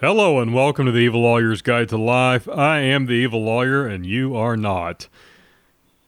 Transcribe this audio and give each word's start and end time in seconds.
Hello 0.00 0.40
and 0.40 0.52
welcome 0.54 0.86
to 0.86 0.92
the 0.92 1.00
Evil 1.00 1.20
Lawyer's 1.20 1.60
Guide 1.60 1.90
to 1.90 1.98
Life. 1.98 2.48
I 2.48 2.78
am 2.78 3.04
the 3.04 3.12
Evil 3.12 3.44
Lawyer 3.44 3.86
and 3.86 4.06
you 4.06 4.34
are 4.34 4.56
not. 4.56 5.08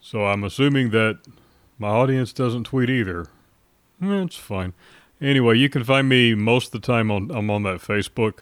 So 0.00 0.24
I'm 0.24 0.44
assuming 0.44 0.92
that 0.92 1.18
my 1.78 1.88
audience 1.88 2.32
doesn't 2.32 2.64
tweet 2.64 2.88
either. 2.88 3.26
It's 4.00 4.36
fine. 4.36 4.72
Anyway, 5.20 5.58
you 5.58 5.68
can 5.68 5.84
find 5.84 6.08
me 6.08 6.34
most 6.34 6.66
of 6.66 6.72
the 6.72 6.80
time 6.86 7.10
on 7.10 7.30
I'm 7.30 7.50
on 7.50 7.64
that 7.64 7.80
Facebook, 7.80 8.38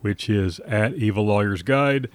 which 0.00 0.28
is 0.28 0.58
at 0.60 0.94
Evil 0.94 1.26
Lawyers 1.26 1.62
Guide, 1.62 2.08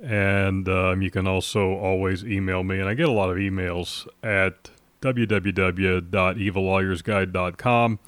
and 0.00 0.68
um, 0.68 1.02
you 1.02 1.10
can 1.10 1.26
also 1.26 1.74
always 1.74 2.24
email 2.24 2.62
me, 2.62 2.78
and 2.78 2.88
I 2.88 2.94
get 2.94 3.08
a 3.08 3.12
lot 3.12 3.30
of 3.30 3.38
emails 3.38 4.06
at 4.22 4.70
www.evillawyersguide.com, 5.02 7.98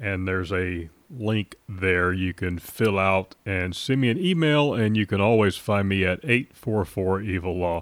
and 0.00 0.28
there's 0.28 0.52
a 0.52 0.90
link 1.10 1.56
there 1.66 2.12
you 2.12 2.34
can 2.34 2.58
fill 2.58 2.98
out 2.98 3.34
and 3.46 3.74
send 3.74 4.02
me 4.02 4.10
an 4.10 4.18
email, 4.18 4.74
and 4.74 4.94
you 4.96 5.06
can 5.06 5.22
always 5.22 5.56
find 5.56 5.88
me 5.88 6.04
at 6.04 6.20
844 6.22 7.22
Evil 7.22 7.56
Law. 7.56 7.80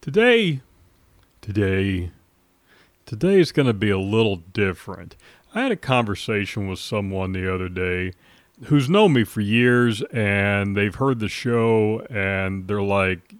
Today, 0.00 0.62
today 1.42 2.12
Today 3.12 3.40
is 3.40 3.52
going 3.52 3.66
to 3.66 3.74
be 3.74 3.90
a 3.90 3.98
little 3.98 4.36
different. 4.36 5.16
I 5.54 5.64
had 5.64 5.70
a 5.70 5.76
conversation 5.76 6.66
with 6.66 6.78
someone 6.78 7.32
the 7.32 7.54
other 7.54 7.68
day 7.68 8.14
who's 8.64 8.88
known 8.88 9.12
me 9.12 9.22
for 9.24 9.42
years 9.42 10.00
and 10.14 10.74
they've 10.74 10.94
heard 10.94 11.18
the 11.20 11.28
show 11.28 12.06
and 12.08 12.66
they're 12.66 12.80
like, 12.80 13.34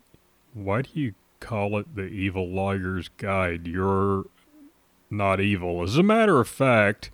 why 0.52 0.82
do 0.82 0.90
you 0.92 1.14
call 1.40 1.78
it 1.78 1.96
the 1.96 2.02
Evil 2.02 2.50
Lawyer's 2.50 3.08
Guide? 3.16 3.66
You're 3.66 4.26
not 5.08 5.40
evil. 5.40 5.82
As 5.82 5.96
a 5.96 6.02
matter 6.02 6.38
of 6.38 6.48
fact, 6.48 7.10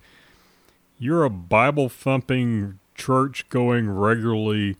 you're 0.97 1.23
a 1.23 1.29
Bible 1.29 1.87
thumping, 1.87 2.77
church 2.93 3.47
going, 3.47 3.89
regularly 3.89 4.75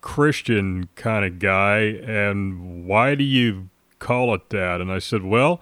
Christian 0.00 0.88
kind 0.96 1.26
of 1.26 1.38
guy. 1.38 1.80
And 1.80 2.86
why 2.86 3.16
do 3.16 3.24
you 3.24 3.68
call 3.98 4.32
it 4.34 4.48
that? 4.48 4.80
And 4.80 4.90
I 4.90 4.98
said, 4.98 5.24
well, 5.24 5.60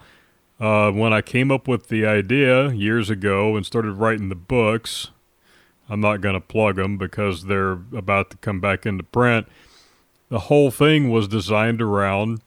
uh, 0.61 0.91
when 0.91 1.11
I 1.11 1.21
came 1.21 1.49
up 1.49 1.67
with 1.67 1.87
the 1.87 2.05
idea 2.05 2.71
years 2.71 3.09
ago 3.09 3.55
and 3.55 3.65
started 3.65 3.93
writing 3.93 4.29
the 4.29 4.35
books, 4.35 5.09
I'm 5.89 5.99
not 5.99 6.21
going 6.21 6.35
to 6.35 6.39
plug 6.39 6.75
them 6.75 6.99
because 6.99 7.45
they're 7.45 7.71
about 7.71 8.29
to 8.29 8.37
come 8.37 8.61
back 8.61 8.85
into 8.85 9.03
print. 9.03 9.47
The 10.29 10.41
whole 10.41 10.69
thing 10.69 11.09
was 11.09 11.27
designed 11.27 11.81
around 11.81 12.41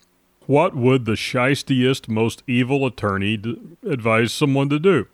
what 0.47 0.77
would 0.77 1.07
the 1.07 1.17
shystiest, 1.17 2.07
most 2.09 2.45
evil 2.47 2.87
attorney 2.87 3.37
d- 3.37 3.61
advise 3.85 4.33
someone 4.33 4.69
to 4.69 4.79
do? 4.79 5.09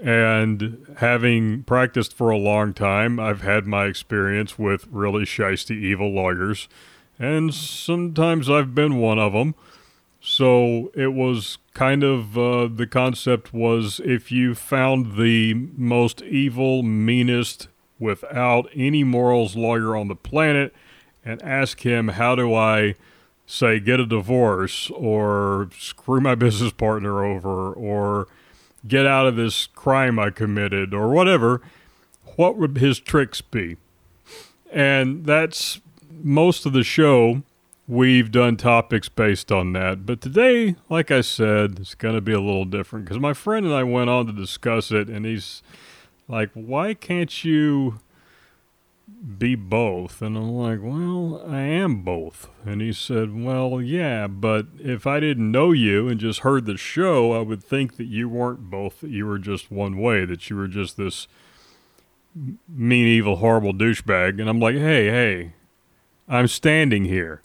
And 0.00 0.86
having 0.98 1.64
practiced 1.64 2.14
for 2.14 2.30
a 2.30 2.38
long 2.38 2.72
time, 2.72 3.20
I've 3.20 3.42
had 3.42 3.66
my 3.66 3.84
experience 3.84 4.58
with 4.58 4.86
really 4.90 5.24
shysty, 5.24 5.76
evil 5.76 6.10
lawyers, 6.10 6.68
and 7.18 7.52
sometimes 7.52 8.48
I've 8.48 8.74
been 8.74 8.96
one 8.96 9.18
of 9.18 9.34
them. 9.34 9.54
So 10.20 10.90
it 10.94 11.12
was 11.12 11.58
kind 11.78 12.02
of 12.02 12.36
uh, 12.36 12.66
the 12.66 12.88
concept 12.88 13.54
was 13.54 14.00
if 14.04 14.32
you 14.32 14.52
found 14.52 15.16
the 15.16 15.54
most 15.76 16.20
evil, 16.22 16.82
meanest, 16.82 17.68
without 18.00 18.68
any 18.74 19.04
morals 19.04 19.54
lawyer 19.54 19.96
on 19.96 20.08
the 20.08 20.16
planet 20.16 20.74
and 21.24 21.40
ask 21.40 21.86
him, 21.86 22.08
How 22.08 22.34
do 22.34 22.52
I 22.52 22.96
say 23.46 23.78
get 23.78 24.00
a 24.00 24.06
divorce 24.06 24.90
or 24.90 25.70
screw 25.78 26.20
my 26.20 26.34
business 26.46 26.72
partner 26.72 27.24
over 27.24 27.72
or 27.72 28.26
get 28.88 29.06
out 29.06 29.28
of 29.28 29.36
this 29.36 29.68
crime 29.68 30.18
I 30.18 30.30
committed 30.30 30.92
or 30.92 31.10
whatever, 31.10 31.62
what 32.34 32.56
would 32.56 32.76
his 32.78 32.98
tricks 32.98 33.40
be? 33.40 33.76
And 34.72 35.26
that's 35.26 35.80
most 36.10 36.66
of 36.66 36.72
the 36.72 36.82
show 36.82 37.44
we've 37.88 38.30
done 38.30 38.56
topics 38.56 39.08
based 39.08 39.50
on 39.50 39.72
that. 39.72 40.04
But 40.06 40.20
today, 40.20 40.76
like 40.88 41.10
I 41.10 41.22
said, 41.22 41.78
it's 41.80 41.94
going 41.94 42.14
to 42.14 42.20
be 42.20 42.32
a 42.32 42.40
little 42.40 42.66
different 42.66 43.06
because 43.06 43.18
my 43.18 43.32
friend 43.32 43.64
and 43.64 43.74
I 43.74 43.82
went 43.82 44.10
on 44.10 44.26
to 44.26 44.32
discuss 44.32 44.92
it, 44.92 45.08
and 45.08 45.24
he's 45.24 45.62
like, 46.28 46.50
why 46.52 46.92
can't 46.92 47.42
you 47.42 48.00
be 49.38 49.54
both? 49.54 50.20
And 50.20 50.36
I'm 50.36 50.50
like, 50.50 50.80
well, 50.82 51.42
I 51.48 51.60
am 51.60 52.02
both. 52.02 52.50
And 52.64 52.82
he 52.82 52.92
said, 52.92 53.34
well, 53.34 53.80
yeah, 53.80 54.26
but 54.26 54.66
if 54.78 55.06
I 55.06 55.18
didn't 55.18 55.50
know 55.50 55.72
you 55.72 56.08
and 56.08 56.20
just 56.20 56.40
heard 56.40 56.66
the 56.66 56.76
show, 56.76 57.32
I 57.32 57.40
would 57.40 57.64
think 57.64 57.96
that 57.96 58.06
you 58.06 58.28
weren't 58.28 58.70
both, 58.70 59.00
that 59.00 59.10
you 59.10 59.26
were 59.26 59.38
just 59.38 59.72
one 59.72 59.98
way, 59.98 60.26
that 60.26 60.50
you 60.50 60.56
were 60.56 60.68
just 60.68 60.98
this 60.98 61.26
mean, 62.68 63.06
evil, 63.06 63.36
horrible 63.36 63.72
douchebag. 63.72 64.40
And 64.40 64.48
I'm 64.48 64.60
like, 64.60 64.76
hey, 64.76 65.06
hey, 65.06 65.54
I'm 66.28 66.46
standing 66.46 67.06
here. 67.06 67.40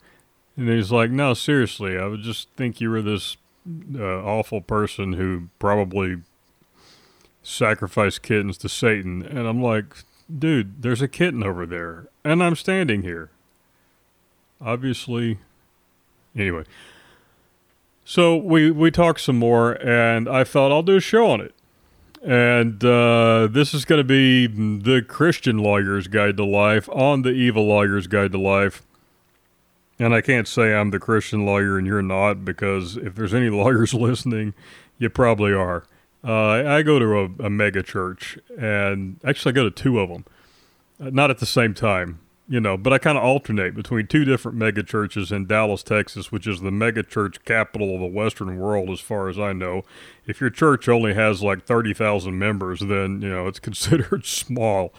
And 0.56 0.70
he's 0.70 0.92
like, 0.92 1.10
no, 1.10 1.34
seriously, 1.34 1.98
I 1.98 2.06
would 2.06 2.22
just 2.22 2.50
think 2.56 2.80
you 2.80 2.90
were 2.90 3.02
this 3.02 3.38
uh, 3.96 4.24
awful 4.24 4.62
person 4.62 5.14
who 5.14 5.50
probably 5.58 6.18
sacrificed 7.42 8.22
kittens 8.22 8.58
to 8.60 8.70
Satan. 8.70 9.24
And 9.24 9.48
I'm 9.48 9.62
like, 9.62 10.04
dude, 10.40 10.82
there's 10.82 11.02
a 11.02 11.08
kitten 11.08 11.44
over 11.44 11.66
there, 11.66 12.08
and 12.24 12.44
I'm 12.44 12.56
standing 12.56 13.02
here. 13.02 13.30
Obviously, 14.62 15.40
anyway. 16.36 16.64
So 18.06 18.36
we 18.36 18.72
we 18.72 18.92
talked 18.92 19.22
some 19.22 19.38
more, 19.38 19.74
and 19.86 20.28
I 20.28 20.44
thought 20.44 20.72
I'll 20.72 20.84
do 20.84 20.98
a 20.98 21.02
show 21.02 21.30
on 21.30 21.42
it. 21.42 21.54
And 22.22 22.84
uh, 22.84 23.48
this 23.52 23.74
is 23.74 23.84
going 23.84 24.00
to 24.00 24.06
be 24.06 24.48
the 24.48 25.02
Christian 25.02 25.58
Lawyer's 25.58 26.08
Guide 26.08 26.38
to 26.38 26.46
Life 26.46 26.88
on 26.90 27.24
the 27.24 27.32
Evil 27.32 27.66
Lawyer's 27.66 28.08
Guide 28.08 28.32
to 28.32 28.40
Life. 28.40 28.82
And 30.00 30.14
I 30.14 30.22
can't 30.22 30.48
say 30.48 30.74
I'm 30.74 30.90
the 30.90 31.00
Christian 31.00 31.46
lawyer 31.46 31.78
and 31.78 31.86
you're 31.86 32.02
not, 32.02 32.44
because 32.44 32.98
if 32.98 33.16
there's 33.16 33.34
any 33.34 33.50
lawyers 33.52 33.94
listening, 33.94 34.54
you 34.98 35.10
probably 35.10 35.54
are. 35.54 35.86
Uh, 36.24 36.64
I 36.66 36.84
go 36.84 37.00
to 37.00 37.20
a, 37.20 37.46
a, 37.48 37.50
mega 37.50 37.84
church, 37.84 38.40
and 38.58 39.20
actually, 39.26 39.52
I 39.52 39.56
go 39.56 39.64
to 39.66 39.72
two 39.72 40.00
of 40.00 40.08
them, 40.08 40.24
uh, 40.98 41.10
not 41.10 41.30
at 41.30 41.40
the 41.40 41.46
same 41.46 41.74
time, 41.74 42.22
you 42.48 42.62
know, 42.62 42.78
but 42.78 42.94
I 42.94 42.98
kind 42.98 43.18
of 43.18 43.26
alternate 43.26 43.76
between 43.76 44.08
two 44.08 44.24
different 44.24 44.58
mega 44.58 44.84
churches 44.84 45.34
in 45.34 45.48
Dallas, 45.48 45.84
Texas, 45.84 46.32
which 46.32 46.48
is 46.48 46.62
the 46.62 46.72
mega 46.72 47.04
church 47.04 47.44
capital 47.44 47.94
of 47.94 48.00
the 48.00 48.08
Western 48.08 48.58
world, 48.58 48.90
as 48.90 49.02
far 49.02 49.28
as 49.28 49.38
I 49.38 49.52
know. 49.52 49.84
If 50.26 50.40
your 50.40 50.50
church 50.50 50.88
only 50.88 51.14
has 51.14 51.44
like 51.44 51.66
30,000 51.66 52.40
members, 52.40 52.80
then, 52.80 53.22
you 53.22 53.30
know, 53.30 53.48
it's 53.48 53.60
considered 53.60 54.26
small. 54.26 54.94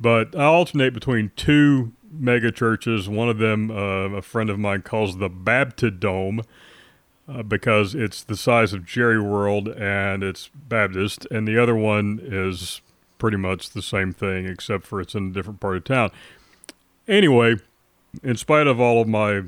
But 0.00 0.34
I 0.34 0.44
alternate 0.44 0.94
between 0.94 1.32
two 1.36 1.92
mega 2.12 2.52
churches. 2.52 3.08
One 3.08 3.28
of 3.28 3.38
them, 3.38 3.70
uh, 3.70 4.16
a 4.16 4.22
friend 4.22 4.50
of 4.50 4.58
mine 4.58 4.82
calls 4.82 5.18
the 5.18 5.30
Baptidome 5.30 6.44
uh, 7.28 7.42
because 7.42 7.94
it's 7.94 8.22
the 8.22 8.36
size 8.36 8.72
of 8.72 8.84
Jerry 8.84 9.20
World 9.20 9.68
and 9.68 10.22
it's 10.22 10.50
Baptist, 10.68 11.26
and 11.30 11.46
the 11.48 11.58
other 11.58 11.74
one 11.74 12.20
is 12.22 12.80
pretty 13.18 13.36
much 13.36 13.70
the 13.70 13.82
same 13.82 14.12
thing 14.12 14.46
except 14.46 14.84
for 14.84 15.00
it's 15.00 15.14
in 15.14 15.30
a 15.30 15.32
different 15.32 15.60
part 15.60 15.76
of 15.76 15.84
town. 15.84 16.10
Anyway, 17.06 17.56
in 18.22 18.36
spite 18.36 18.66
of 18.66 18.80
all 18.80 19.00
of 19.00 19.08
my 19.08 19.42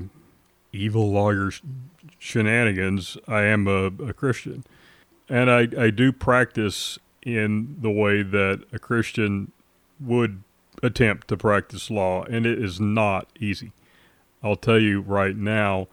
evil 0.71 1.11
lawyer 1.11 1.51
sh- 1.51 1.61
shenanigans, 2.17 3.17
I 3.27 3.43
am 3.43 3.67
a, 3.67 3.85
a 3.87 4.13
Christian. 4.13 4.63
And 5.27 5.49
I, 5.49 5.67
I 5.77 5.89
do 5.89 6.11
practice 6.11 6.99
in 7.23 7.77
the 7.81 7.89
way 7.89 8.21
that 8.23 8.63
a 8.71 8.79
Christian 8.79 9.51
would 9.99 10.43
attempt 10.83 11.27
to 11.29 11.37
practice 11.37 11.89
law, 11.89 12.23
and 12.23 12.45
it 12.45 12.61
is 12.61 12.79
not 12.79 13.27
easy. 13.39 13.71
I'll 14.43 14.55
tell 14.55 14.79
you 14.79 15.01
right 15.01 15.35
now, 15.35 15.87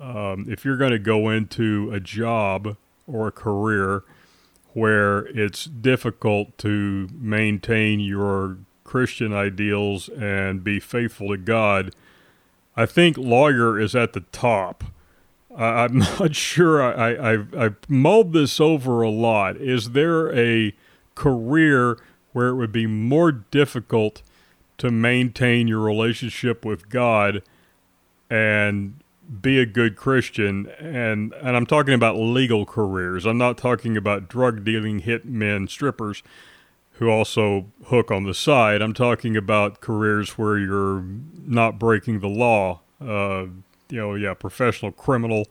um, 0.00 0.46
if 0.48 0.64
you're 0.64 0.76
going 0.76 0.92
to 0.92 0.98
go 0.98 1.30
into 1.30 1.90
a 1.92 2.00
job 2.00 2.76
or 3.06 3.28
a 3.28 3.32
career 3.32 4.04
where 4.74 5.26
it's 5.28 5.64
difficult 5.64 6.56
to 6.58 7.08
maintain 7.12 7.98
your 7.98 8.58
Christian 8.84 9.32
ideals 9.32 10.08
and 10.10 10.62
be 10.62 10.78
faithful 10.78 11.28
to 11.28 11.36
God, 11.36 11.94
I 12.76 12.86
think 12.86 13.16
lawyer 13.16 13.80
is 13.80 13.96
at 13.96 14.12
the 14.12 14.20
top. 14.20 14.84
I, 15.56 15.86
am 15.86 15.98
not 16.20 16.36
sure. 16.36 16.82
I, 16.82 17.14
I, 17.14 17.32
I've, 17.32 17.54
I've 17.54 17.76
mulled 17.88 18.32
this 18.32 18.60
over 18.60 19.00
a 19.02 19.10
lot. 19.10 19.56
Is 19.56 19.92
there 19.92 20.32
a 20.36 20.74
career 21.14 21.96
where 22.36 22.48
it 22.48 22.54
would 22.54 22.70
be 22.70 22.86
more 22.86 23.32
difficult 23.32 24.20
to 24.76 24.90
maintain 24.90 25.66
your 25.66 25.80
relationship 25.80 26.66
with 26.66 26.90
God 26.90 27.42
and 28.28 29.02
be 29.40 29.58
a 29.58 29.64
good 29.64 29.96
Christian, 29.96 30.66
and 30.78 31.32
and 31.32 31.56
I'm 31.56 31.64
talking 31.64 31.94
about 31.94 32.16
legal 32.16 32.66
careers. 32.66 33.24
I'm 33.24 33.38
not 33.38 33.56
talking 33.56 33.96
about 33.96 34.28
drug 34.28 34.64
dealing 34.64 35.00
hitmen, 35.00 35.70
strippers, 35.70 36.22
who 36.98 37.08
also 37.08 37.68
hook 37.86 38.10
on 38.10 38.24
the 38.24 38.34
side. 38.34 38.82
I'm 38.82 38.92
talking 38.92 39.34
about 39.34 39.80
careers 39.80 40.36
where 40.36 40.58
you're 40.58 41.06
not 41.46 41.78
breaking 41.78 42.20
the 42.20 42.28
law. 42.28 42.80
Uh, 43.00 43.46
you 43.88 43.96
know, 43.96 44.14
yeah, 44.14 44.34
professional 44.34 44.92
criminal, 44.92 45.46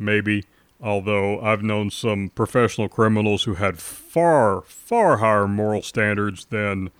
maybe. 0.00 0.42
Although 0.84 1.40
I've 1.40 1.62
known 1.62 1.90
some 1.90 2.28
professional 2.34 2.90
criminals 2.90 3.44
who 3.44 3.54
had 3.54 3.78
far, 3.78 4.60
far 4.66 5.16
higher 5.16 5.48
moral 5.48 5.80
standards 5.80 6.44
than 6.44 6.90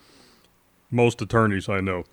most 0.91 1.21
attorneys 1.21 1.69
I 1.69 1.81
know. 1.81 2.05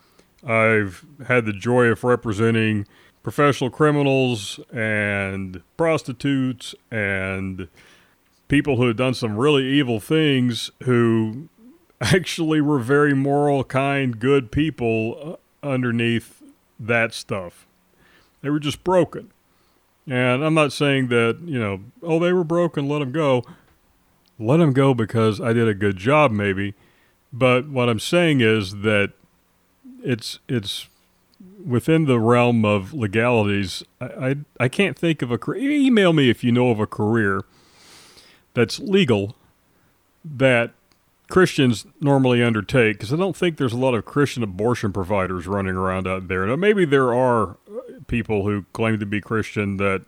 I've 0.43 1.05
had 1.27 1.45
the 1.45 1.53
joy 1.53 1.85
of 1.85 2.03
representing 2.03 2.87
professional 3.23 3.69
criminals 3.69 4.59
and 4.73 5.61
prostitutes 5.77 6.75
and 6.91 7.69
people 8.49 8.75
who 8.75 8.87
had 8.87 8.97
done 8.97 9.13
some 9.13 9.37
really 9.37 9.65
evil 9.65 10.01
things 10.01 10.71
who 10.83 11.47
actually 12.01 12.59
were 12.59 12.79
very 12.79 13.13
moral, 13.13 13.63
kind, 13.63 14.19
good 14.19 14.51
people 14.51 15.39
uh, 15.63 15.65
underneath 15.65 16.43
that 16.77 17.13
stuff. 17.13 17.65
They 18.41 18.49
were 18.49 18.59
just 18.59 18.83
broken. 18.83 19.31
And 20.07 20.43
I'm 20.43 20.53
not 20.53 20.73
saying 20.73 21.07
that, 21.09 21.39
you 21.43 21.59
know, 21.59 21.81
oh, 22.01 22.19
they 22.19 22.33
were 22.33 22.43
broken, 22.43 22.89
let 22.89 22.99
them 22.99 23.11
go. 23.11 23.43
Let 24.39 24.57
them 24.57 24.73
go 24.73 24.93
because 24.93 25.39
I 25.39 25.53
did 25.53 25.67
a 25.67 25.73
good 25.73 25.97
job, 25.97 26.31
maybe. 26.31 26.73
But 27.31 27.69
what 27.69 27.89
I'm 27.89 27.99
saying 27.99 28.41
is 28.41 28.77
that 28.77 29.13
it's 30.03 30.39
it's 30.47 30.87
within 31.63 32.05
the 32.05 32.19
realm 32.19 32.65
of 32.65 32.93
legalities. 32.93 33.83
I, 33.99 34.05
I, 34.05 34.35
I 34.61 34.67
can't 34.67 34.97
think 34.97 35.21
of 35.21 35.31
a 35.31 35.39
email 35.55 36.11
me 36.11 36.29
if 36.29 36.43
you 36.43 36.51
know 36.51 36.69
of 36.69 36.79
a 36.79 36.87
career 36.87 37.41
that's 38.53 38.79
legal 38.79 39.35
that 40.25 40.71
Christians 41.31 41.85
normally 42.01 42.43
undertake 42.43 42.97
because 42.97 43.13
I 43.13 43.15
don't 43.15 43.37
think 43.37 43.55
there's 43.55 43.71
a 43.71 43.77
lot 43.77 43.93
of 43.93 44.03
Christian 44.03 44.43
abortion 44.43 44.91
providers 44.91 45.47
running 45.47 45.75
around 45.75 46.05
out 46.05 46.27
there. 46.27 46.45
Now, 46.45 46.57
maybe 46.57 46.83
there 46.83 47.13
are 47.13 47.55
people 48.07 48.43
who 48.43 48.65
claim 48.73 48.99
to 48.99 49.05
be 49.05 49.21
Christian 49.21 49.77
that 49.77 50.03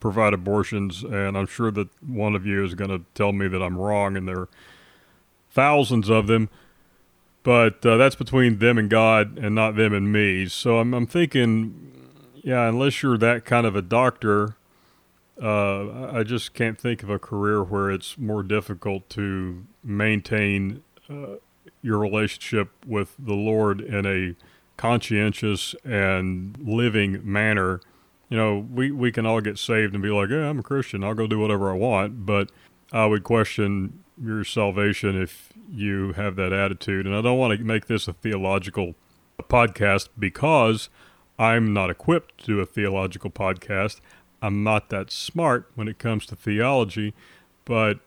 provide 0.00 0.34
abortions, 0.34 1.02
and 1.02 1.38
I'm 1.38 1.46
sure 1.46 1.70
that 1.70 1.88
one 2.06 2.34
of 2.34 2.44
you 2.44 2.62
is 2.62 2.74
going 2.74 2.90
to 2.90 3.06
tell 3.14 3.32
me 3.32 3.48
that 3.48 3.62
I'm 3.62 3.78
wrong, 3.78 4.18
and 4.18 4.28
there 4.28 4.40
are 4.40 4.48
thousands 5.50 6.10
of 6.10 6.26
them. 6.26 6.50
But 7.42 7.84
uh, 7.86 7.96
that's 7.96 8.14
between 8.14 8.58
them 8.58 8.76
and 8.76 8.90
God, 8.90 9.38
and 9.38 9.54
not 9.54 9.76
them 9.76 9.94
and 9.94 10.12
me. 10.12 10.46
So 10.48 10.76
I'm, 10.76 10.92
I'm 10.92 11.06
thinking, 11.06 12.10
yeah, 12.42 12.68
unless 12.68 13.02
you're 13.02 13.16
that 13.16 13.46
kind 13.46 13.66
of 13.66 13.76
a 13.76 13.82
doctor, 13.82 14.56
uh, 15.42 16.10
I 16.12 16.22
just 16.22 16.52
can't 16.52 16.78
think 16.78 17.02
of 17.02 17.08
a 17.08 17.18
career 17.18 17.62
where 17.62 17.90
it's 17.90 18.18
more 18.18 18.42
difficult 18.42 19.08
to 19.10 19.64
maintain 19.84 20.82
uh, 21.08 21.36
your 21.82 21.98
relationship 21.98 22.70
with 22.86 23.14
the 23.18 23.34
Lord 23.34 23.80
in 23.80 24.06
a 24.06 24.34
conscientious 24.76 25.74
and 25.84 26.56
living 26.62 27.20
manner. 27.22 27.80
You 28.28 28.36
know, 28.36 28.66
we, 28.72 28.90
we 28.90 29.12
can 29.12 29.26
all 29.26 29.40
get 29.40 29.58
saved 29.58 29.94
and 29.94 30.02
be 30.02 30.08
like, 30.08 30.30
yeah, 30.30 30.48
I'm 30.48 30.60
a 30.60 30.62
Christian. 30.62 31.04
I'll 31.04 31.14
go 31.14 31.26
do 31.26 31.38
whatever 31.38 31.70
I 31.70 31.74
want. 31.74 32.26
But 32.26 32.50
I 32.92 33.06
would 33.06 33.22
question 33.24 34.04
your 34.22 34.44
salvation 34.44 35.20
if 35.20 35.52
you 35.70 36.12
have 36.12 36.36
that 36.36 36.52
attitude. 36.52 37.06
And 37.06 37.14
I 37.14 37.20
don't 37.20 37.38
want 37.38 37.58
to 37.58 37.64
make 37.64 37.86
this 37.86 38.08
a 38.08 38.12
theological 38.12 38.94
podcast 39.42 40.08
because 40.18 40.88
I'm 41.38 41.72
not 41.72 41.90
equipped 41.90 42.38
to 42.38 42.46
do 42.46 42.60
a 42.60 42.66
theological 42.66 43.30
podcast. 43.30 44.00
I'm 44.40 44.62
not 44.62 44.90
that 44.90 45.10
smart 45.10 45.70
when 45.74 45.88
it 45.88 45.98
comes 45.98 46.26
to 46.26 46.36
theology, 46.36 47.14
but 47.64 48.00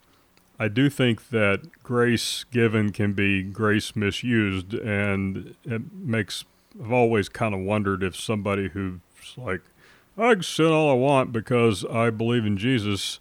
I 0.60 0.68
do 0.68 0.90
think 0.90 1.30
that 1.30 1.84
grace 1.84 2.44
given 2.46 2.92
can 2.92 3.14
be 3.14 3.44
grace 3.44 3.96
misused, 3.96 4.74
and 4.74 5.56
it 5.64 5.82
makes. 5.94 6.46
I've 6.84 6.92
always 6.92 7.30
kind 7.30 7.56
of 7.56 7.62
wondered 7.62 8.04
if 8.04 8.16
somebody 8.16 8.70
who's 8.70 9.00
like, 9.36 9.62
I 10.18 10.34
can 10.34 10.44
sin 10.44 10.68
all 10.68 10.92
I 10.92 10.94
want 10.94 11.32
because 11.32 11.86
I 11.86 12.10
believe 12.10 12.46
in 12.46 12.58
Jesus, 12.58 13.20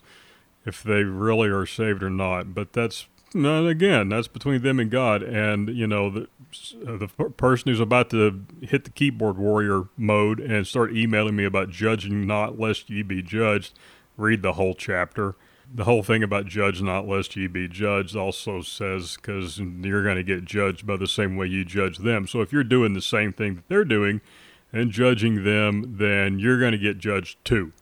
if 0.64 0.82
they 0.82 1.04
really 1.04 1.48
are 1.48 1.66
saved 1.66 2.02
or 2.02 2.10
not. 2.10 2.54
But 2.54 2.72
that's 2.72 3.06
and 3.34 3.68
again, 3.68 4.08
that's 4.08 4.28
between 4.28 4.62
them 4.62 4.80
and 4.80 4.90
God. 4.90 5.22
And 5.22 5.68
you 5.68 5.86
know, 5.86 6.10
the 6.10 6.28
the 6.80 7.08
person 7.08 7.70
who's 7.70 7.80
about 7.80 8.10
to 8.10 8.44
hit 8.62 8.84
the 8.84 8.90
keyboard 8.90 9.36
warrior 9.36 9.84
mode 9.96 10.40
and 10.40 10.66
start 10.66 10.96
emailing 10.96 11.36
me 11.36 11.44
about 11.44 11.70
judging 11.70 12.26
not 12.26 12.58
lest 12.58 12.88
ye 12.88 13.02
be 13.02 13.22
judged, 13.22 13.78
read 14.16 14.42
the 14.42 14.54
whole 14.54 14.74
chapter. 14.74 15.34
The 15.74 15.84
whole 15.84 16.02
thing 16.02 16.22
about 16.22 16.46
judge 16.46 16.80
not 16.80 17.08
lest 17.08 17.36
ye 17.36 17.46
be 17.48 17.68
judged 17.68 18.16
also 18.16 18.62
says 18.62 19.16
because 19.16 19.58
you're 19.58 20.04
going 20.04 20.16
to 20.16 20.22
get 20.22 20.44
judged 20.44 20.86
by 20.86 20.96
the 20.96 21.08
same 21.08 21.36
way 21.36 21.46
you 21.46 21.64
judge 21.64 21.98
them. 21.98 22.26
So 22.26 22.40
if 22.40 22.52
you're 22.52 22.64
doing 22.64 22.94
the 22.94 23.02
same 23.02 23.32
thing 23.32 23.56
that 23.56 23.68
they're 23.68 23.84
doing 23.84 24.20
and 24.72 24.90
judging 24.90 25.44
them, 25.44 25.96
then 25.98 26.38
you're 26.38 26.58
going 26.58 26.72
to 26.72 26.78
get 26.78 26.98
judged 26.98 27.44
too. 27.44 27.72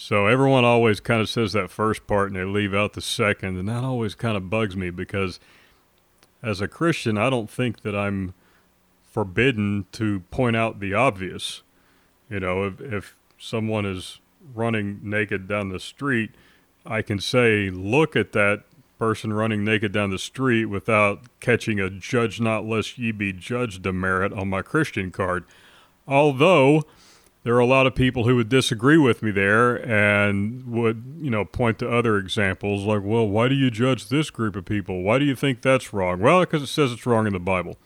So 0.00 0.26
everyone 0.26 0.64
always 0.64 1.00
kind 1.00 1.20
of 1.20 1.28
says 1.28 1.52
that 1.54 1.70
first 1.70 2.06
part 2.06 2.28
and 2.28 2.36
they 2.36 2.44
leave 2.44 2.72
out 2.72 2.92
the 2.92 3.00
second, 3.00 3.56
and 3.58 3.68
that 3.68 3.82
always 3.82 4.14
kind 4.14 4.36
of 4.36 4.48
bugs 4.48 4.76
me 4.76 4.90
because 4.90 5.40
as 6.40 6.60
a 6.60 6.68
Christian, 6.68 7.18
I 7.18 7.28
don't 7.30 7.50
think 7.50 7.82
that 7.82 7.96
I'm 7.96 8.32
forbidden 9.10 9.86
to 9.92 10.20
point 10.30 10.54
out 10.54 10.78
the 10.78 10.94
obvious. 10.94 11.62
You 12.30 12.38
know, 12.38 12.62
if, 12.64 12.80
if 12.80 13.16
someone 13.38 13.84
is 13.84 14.20
running 14.54 15.00
naked 15.02 15.48
down 15.48 15.70
the 15.70 15.80
street, 15.80 16.30
I 16.88 17.02
can 17.02 17.20
say, 17.20 17.70
look 17.70 18.16
at 18.16 18.32
that 18.32 18.64
person 18.98 19.32
running 19.32 19.62
naked 19.62 19.92
down 19.92 20.10
the 20.10 20.18
street 20.18 20.64
without 20.64 21.20
catching 21.38 21.78
a 21.78 21.90
judge 21.90 22.40
not 22.40 22.64
lest 22.64 22.98
ye 22.98 23.12
be 23.12 23.32
judged 23.32 23.82
demerit 23.82 24.32
on 24.32 24.48
my 24.48 24.62
Christian 24.62 25.10
card. 25.10 25.44
Although 26.08 26.84
there 27.44 27.54
are 27.54 27.60
a 27.60 27.66
lot 27.66 27.86
of 27.86 27.94
people 27.94 28.24
who 28.24 28.34
would 28.36 28.48
disagree 28.48 28.96
with 28.96 29.22
me 29.22 29.30
there 29.30 29.76
and 29.76 30.66
would, 30.66 31.18
you 31.20 31.30
know, 31.30 31.44
point 31.44 31.78
to 31.78 31.88
other 31.88 32.16
examples 32.16 32.84
like, 32.84 33.02
well, 33.04 33.28
why 33.28 33.48
do 33.48 33.54
you 33.54 33.70
judge 33.70 34.08
this 34.08 34.30
group 34.30 34.56
of 34.56 34.64
people? 34.64 35.02
Why 35.02 35.18
do 35.18 35.24
you 35.24 35.36
think 35.36 35.62
that's 35.62 35.92
wrong? 35.92 36.20
Well, 36.20 36.40
because 36.40 36.62
it 36.62 36.66
says 36.68 36.90
it's 36.90 37.06
wrong 37.06 37.26
in 37.26 37.34
the 37.34 37.38
Bible. 37.38 37.76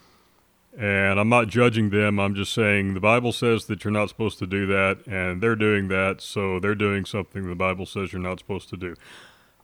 And 0.78 1.20
I'm 1.20 1.28
not 1.28 1.48
judging 1.48 1.90
them. 1.90 2.18
I'm 2.18 2.34
just 2.34 2.52
saying 2.52 2.94
the 2.94 3.00
Bible 3.00 3.32
says 3.32 3.66
that 3.66 3.84
you're 3.84 3.90
not 3.92 4.08
supposed 4.08 4.38
to 4.38 4.46
do 4.46 4.66
that, 4.66 5.06
and 5.06 5.42
they're 5.42 5.56
doing 5.56 5.88
that, 5.88 6.22
so 6.22 6.58
they're 6.58 6.74
doing 6.74 7.04
something 7.04 7.46
the 7.46 7.54
Bible 7.54 7.84
says 7.84 8.12
you're 8.12 8.22
not 8.22 8.38
supposed 8.38 8.70
to 8.70 8.76
do. 8.76 8.94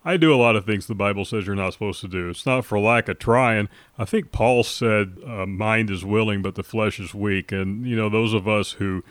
I 0.05 0.16
do 0.16 0.32
a 0.32 0.37
lot 0.37 0.55
of 0.55 0.64
things 0.64 0.87
the 0.87 0.94
Bible 0.94 1.25
says 1.25 1.46
you're 1.46 1.56
not 1.56 1.72
supposed 1.72 2.00
to 2.02 2.08
do. 2.08 2.28
It's 2.31 2.46
not 2.46 2.64
for 2.64 2.78
lack 2.78 3.08
of 3.08 3.19
trying. 3.19 3.69
I 3.98 4.05
think 4.05 4.32
Paul 4.32 4.62
said, 4.62 5.19
uh, 5.27 5.44
mind 5.44 5.91
is 5.91 6.05
willing, 6.05 6.41
but 6.41 6.55
the 6.55 6.62
flesh 6.62 7.00
is 7.00 7.15
weak. 7.15 7.53
And, 7.53 7.86
you 7.86 7.96
know, 7.96 8.08
those 8.08 8.32
of 8.32 8.46
us 8.46 8.72
who 8.72 9.03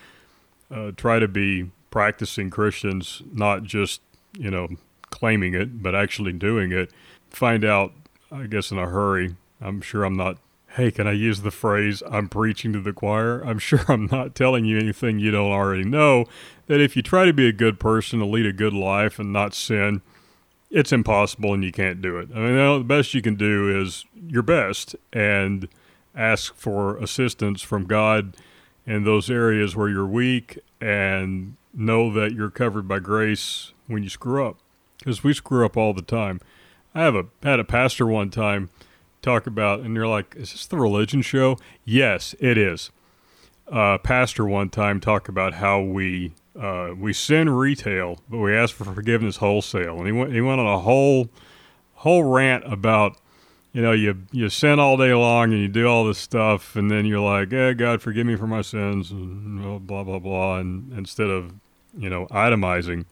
uh, 0.72 0.92
try 0.96 1.20
to 1.20 1.28
be 1.28 1.72
practicing 1.92 2.50
Christians, 2.50 3.22
not 3.34 3.64
just, 3.64 4.02
you 4.38 4.50
know, 4.50 4.70
claiming 5.10 5.54
it, 5.54 5.82
but 5.84 5.94
actually 5.94 6.34
doing 6.34 6.72
it, 6.72 6.92
find 7.30 7.66
out, 7.66 7.94
I 8.32 8.48
guess, 8.48 8.72
in 8.72 8.78
a 8.78 8.88
hurry. 8.88 9.36
I'm 9.60 9.82
sure 9.82 10.04
I'm 10.04 10.16
not, 10.16 10.38
hey, 10.78 10.92
can 10.92 11.08
I 11.08 11.14
use 11.14 11.42
the 11.42 11.50
phrase, 11.50 12.04
I'm 12.10 12.30
preaching 12.30 12.72
to 12.74 12.80
the 12.80 12.94
choir? 12.94 13.42
I'm 13.42 13.58
sure 13.68 13.84
I'm 13.88 14.06
not 14.12 14.36
telling 14.36 14.64
you 14.64 14.78
anything 14.78 15.20
you 15.20 15.32
don't 15.32 15.52
already 15.52 15.84
know. 15.84 16.26
That 16.68 16.80
if 16.80 16.96
you 16.96 17.02
try 17.02 17.26
to 17.26 17.34
be 17.34 17.48
a 17.48 17.54
good 17.54 17.80
person, 17.80 18.20
to 18.20 18.26
lead 18.26 18.46
a 18.46 18.54
good 18.54 18.74
life, 18.74 19.20
and 19.20 19.34
not 19.34 19.54
sin, 19.54 20.02
it's 20.70 20.92
impossible 20.92 21.54
and 21.54 21.64
you 21.64 21.72
can't 21.72 22.02
do 22.02 22.18
it. 22.18 22.30
I 22.34 22.40
mean, 22.40 22.56
the 22.56 22.84
best 22.86 23.14
you 23.14 23.22
can 23.22 23.36
do 23.36 23.82
is 23.82 24.06
your 24.28 24.44
best 24.44 24.96
and 25.12 25.68
ask 26.14 26.54
for 26.56 26.98
assistance 26.98 27.62
from 27.62 27.86
God 27.86 28.36
in 28.86 29.04
those 29.04 29.30
areas 29.30 29.76
where 29.76 29.90
you're 29.90 30.06
weak 30.06 30.60
and 30.80 31.56
know 31.74 32.12
that 32.14 32.34
you're 32.34 32.50
covered 32.50 32.88
by 32.88 33.00
grace 33.00 33.72
when 33.88 34.04
you 34.04 34.10
screw 34.10 34.46
up 34.46 34.58
because 35.00 35.24
we 35.24 35.34
screw 35.34 35.66
up 35.66 35.78
all 35.78 35.94
the 35.94 36.02
time. 36.02 36.42
I 36.94 37.02
have 37.02 37.16
a 37.16 37.26
had 37.44 37.60
a 37.60 37.64
pastor 37.64 38.06
one 38.06 38.30
time 38.30 38.70
talk 39.22 39.48
about, 39.48 39.82
and 39.82 39.96
you're 39.96 40.08
like, 40.08 40.36
"Is 40.38 40.52
this 40.52 40.66
the 40.66 40.78
religion 40.78 41.22
show?" 41.22 41.58
Yes, 41.86 42.36
it 42.40 42.58
is. 42.58 42.92
Uh, 43.72 43.98
pastor 43.98 44.46
one 44.46 44.70
time 44.70 45.00
talk 45.00 45.28
about 45.28 45.56
how 45.56 45.82
we 45.82 46.34
uh, 46.60 46.94
we 46.98 47.14
sin 47.14 47.50
retail, 47.50 48.20
but 48.30 48.38
we 48.38 48.56
ask 48.56 48.74
for 48.74 48.86
forgiveness 48.86 49.38
wholesale, 49.38 49.98
and 49.98 50.06
he 50.06 50.12
went 50.12 50.34
he 50.34 50.42
went 50.42 50.60
on 50.60 50.68
a 50.68 50.80
whole 50.80 51.30
whole 51.96 52.24
rant 52.24 52.72
about 52.72 53.18
you 53.78 53.84
know, 53.84 53.92
you 53.92 54.24
you 54.32 54.50
sin 54.50 54.80
all 54.80 54.98
day 54.98 55.14
long 55.14 55.54
and 55.54 55.62
you 55.62 55.68
do 55.68 55.86
all 55.88 56.04
this 56.04 56.18
stuff, 56.18 56.76
and 56.76 56.90
then 56.90 57.06
you're 57.06 57.20
like, 57.20 57.52
"Yeah, 57.52 57.74
God, 57.74 58.02
forgive 58.02 58.26
me 58.26 58.36
for 58.36 58.48
my 58.48 58.64
sins," 58.64 59.12
and 59.12 59.86
blah 59.86 60.04
blah 60.04 60.18
blah, 60.18 60.58
and 60.58 60.92
instead 60.94 61.30
of 61.30 61.54
you 61.96 62.10
know 62.10 62.26
itemizing, 62.32 63.06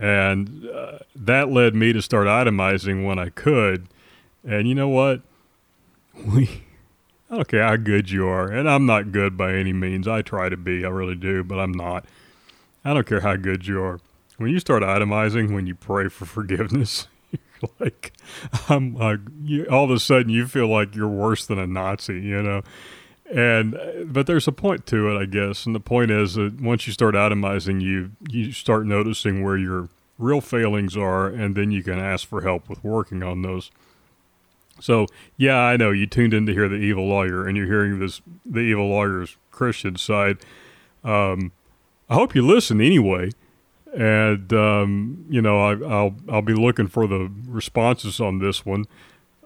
and 0.00 0.66
uh, 0.66 1.00
that 1.14 1.50
led 1.50 1.74
me 1.74 1.92
to 1.92 2.00
start 2.00 2.26
itemizing 2.26 3.04
when 3.04 3.18
I 3.18 3.28
could, 3.28 3.88
and 4.42 4.66
you 4.66 4.74
know 4.74 4.88
what, 4.88 5.20
we. 6.26 6.64
I 7.30 7.36
don't 7.36 7.48
care 7.48 7.62
how 7.62 7.76
good 7.76 8.10
you 8.10 8.26
are, 8.26 8.50
and 8.50 8.68
I'm 8.68 8.86
not 8.86 9.12
good 9.12 9.36
by 9.36 9.52
any 9.54 9.72
means. 9.72 10.08
I 10.08 10.22
try 10.22 10.48
to 10.48 10.56
be, 10.56 10.84
I 10.84 10.88
really 10.88 11.14
do, 11.14 11.44
but 11.44 11.58
I'm 11.58 11.72
not. 11.72 12.06
I 12.84 12.94
don't 12.94 13.06
care 13.06 13.20
how 13.20 13.36
good 13.36 13.66
you 13.66 13.82
are. 13.82 14.00
When 14.38 14.50
you 14.50 14.60
start 14.60 14.82
itemizing 14.82 15.52
when 15.52 15.66
you 15.66 15.74
pray 15.74 16.08
for 16.08 16.24
forgiveness, 16.24 17.08
like 17.80 18.12
I'm 18.68 18.94
like 18.94 19.20
you, 19.42 19.66
all 19.66 19.84
of 19.84 19.90
a 19.90 19.98
sudden 19.98 20.30
you 20.30 20.46
feel 20.46 20.68
like 20.68 20.94
you're 20.94 21.08
worse 21.08 21.44
than 21.44 21.58
a 21.58 21.66
Nazi, 21.66 22.20
you 22.20 22.42
know. 22.42 22.62
And 23.30 23.74
uh, 23.74 24.04
but 24.06 24.26
there's 24.26 24.48
a 24.48 24.52
point 24.52 24.86
to 24.86 25.10
it, 25.10 25.20
I 25.20 25.26
guess, 25.26 25.66
and 25.66 25.74
the 25.74 25.80
point 25.80 26.10
is 26.10 26.34
that 26.34 26.60
once 26.60 26.86
you 26.86 26.92
start 26.92 27.14
itemizing, 27.14 27.82
you 27.82 28.12
you 28.30 28.52
start 28.52 28.86
noticing 28.86 29.44
where 29.44 29.58
your 29.58 29.88
real 30.18 30.40
failings 30.40 30.96
are, 30.96 31.26
and 31.26 31.54
then 31.54 31.70
you 31.70 31.82
can 31.82 31.98
ask 31.98 32.26
for 32.26 32.42
help 32.42 32.68
with 32.68 32.82
working 32.82 33.22
on 33.22 33.42
those. 33.42 33.70
So 34.80 35.06
yeah, 35.36 35.58
I 35.58 35.76
know 35.76 35.90
you 35.90 36.06
tuned 36.06 36.34
in 36.34 36.46
to 36.46 36.52
hear 36.52 36.68
the 36.68 36.76
evil 36.76 37.06
lawyer, 37.06 37.46
and 37.46 37.56
you're 37.56 37.66
hearing 37.66 37.98
this 37.98 38.20
the 38.44 38.60
evil 38.60 38.88
lawyer's 38.88 39.36
Christian 39.50 39.96
side. 39.96 40.38
Um, 41.04 41.52
I 42.08 42.14
hope 42.14 42.34
you 42.34 42.46
listen 42.46 42.80
anyway, 42.80 43.30
and 43.94 44.52
um, 44.52 45.26
you 45.28 45.42
know 45.42 45.60
I, 45.60 45.74
will 45.74 46.16
I'll 46.30 46.42
be 46.42 46.54
looking 46.54 46.88
for 46.88 47.06
the 47.06 47.30
responses 47.46 48.20
on 48.20 48.38
this 48.38 48.64
one 48.64 48.86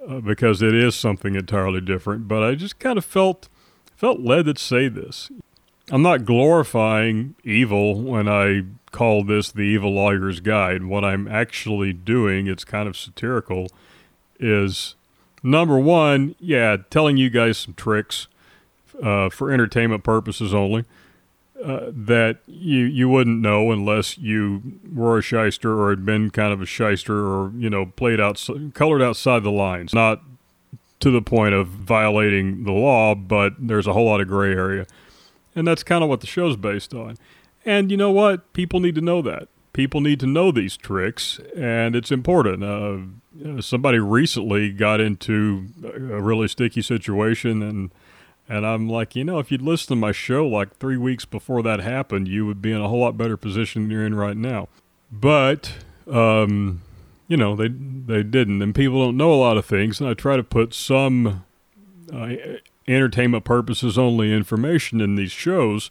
uh, 0.08 0.20
because 0.20 0.62
it 0.62 0.74
is 0.74 0.94
something 0.94 1.34
entirely 1.34 1.80
different. 1.80 2.28
But 2.28 2.42
I 2.42 2.54
just 2.54 2.78
kind 2.78 2.98
of 2.98 3.04
felt 3.04 3.48
felt 3.96 4.20
led 4.20 4.46
to 4.46 4.58
say 4.58 4.88
this. 4.88 5.30
I'm 5.90 6.02
not 6.02 6.24
glorifying 6.24 7.34
evil 7.44 8.00
when 8.00 8.28
I 8.28 8.62
call 8.92 9.24
this 9.24 9.50
the 9.50 9.62
evil 9.62 9.92
lawyer's 9.92 10.40
guide. 10.40 10.84
What 10.84 11.04
I'm 11.04 11.26
actually 11.26 11.92
doing, 11.92 12.46
it's 12.46 12.64
kind 12.64 12.88
of 12.88 12.96
satirical, 12.96 13.68
is 14.38 14.94
number 15.42 15.78
one, 15.78 16.34
yeah, 16.38 16.76
telling 16.90 17.16
you 17.16 17.30
guys 17.30 17.58
some 17.58 17.75
tricks 17.75 18.28
uh, 19.02 19.28
for 19.30 19.50
entertainment 19.50 20.04
purposes 20.04 20.52
only. 20.54 20.84
Uh, 21.62 21.92
that 21.92 22.38
you 22.46 22.80
you 22.80 23.08
wouldn't 23.08 23.40
know 23.40 23.70
unless 23.70 24.18
you 24.18 24.61
were 24.92 25.18
a 25.18 25.22
shyster 25.22 25.80
or 25.80 25.90
had 25.90 26.04
been 26.04 26.28
kind 26.28 26.52
of 26.52 26.61
a 26.61 26.66
shyster 26.66 27.25
or 27.25 27.52
you 27.56 27.70
know 27.70 27.87
played 27.87 28.20
out 28.20 28.49
colored 28.75 29.00
outside 29.00 29.44
the 29.44 29.50
lines, 29.50 29.94
not 29.94 30.22
to 30.99 31.12
the 31.12 31.22
point 31.22 31.54
of 31.54 31.68
violating 31.68 32.64
the 32.64 32.72
law, 32.72 33.14
but 33.14 33.52
there's 33.61 33.87
a 33.87 33.92
whole 33.92 34.06
lot 34.06 34.20
of 34.20 34.26
gray 34.26 34.52
area, 34.52 34.87
and 35.54 35.64
that's 35.64 35.84
kind 35.84 36.02
of 36.02 36.11
what 36.11 36.20
the 36.20 36.26
show's 36.26 36.56
based 36.56 36.94
on. 36.94 37.16
And 37.64 37.92
you 37.92 37.96
know 37.96 38.11
what? 38.11 38.52
People 38.54 38.80
need 38.80 38.96
to 38.96 39.00
know 39.00 39.22
that. 39.22 39.46
People 39.72 40.00
need 40.00 40.18
to 40.18 40.26
know 40.26 40.50
these 40.50 40.76
tricks, 40.76 41.38
and 41.56 41.94
it's 41.94 42.11
important. 42.11 42.64
Uh, 42.64 42.99
somebody 43.60 43.98
recently 43.98 44.70
got 44.70 45.00
into 45.00 45.68
a 45.84 46.20
really 46.20 46.48
sticky 46.48 46.82
situation 46.82 47.62
and 47.62 47.90
and 48.48 48.66
I'm 48.66 48.88
like, 48.88 49.14
you 49.14 49.24
know, 49.24 49.38
if 49.38 49.50
you'd 49.50 49.62
listened 49.62 49.88
to 49.88 49.96
my 49.96 50.12
show 50.12 50.46
like 50.46 50.76
three 50.76 50.96
weeks 50.96 51.24
before 51.24 51.62
that 51.62 51.80
happened, 51.80 52.28
you 52.28 52.44
would 52.44 52.60
be 52.60 52.72
in 52.72 52.80
a 52.80 52.88
whole 52.88 53.00
lot 53.00 53.16
better 53.16 53.36
position 53.36 53.82
than 53.82 53.90
you're 53.90 54.04
in 54.04 54.14
right 54.14 54.36
now. 54.36 54.68
But, 55.10 55.72
um, 56.10 56.82
you 57.28 57.36
know, 57.36 57.54
they 57.54 57.68
they 57.68 58.22
didn't, 58.22 58.60
and 58.60 58.74
people 58.74 59.02
don't 59.04 59.16
know 59.16 59.32
a 59.32 59.36
lot 59.36 59.56
of 59.56 59.64
things. 59.64 60.00
And 60.00 60.08
I 60.10 60.14
try 60.14 60.36
to 60.36 60.42
put 60.42 60.74
some 60.74 61.44
uh, 62.12 62.34
entertainment 62.88 63.44
purposes 63.44 63.96
only 63.96 64.32
information 64.34 65.00
in 65.00 65.14
these 65.14 65.32
shows 65.32 65.90